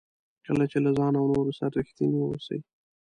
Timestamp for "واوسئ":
2.19-2.59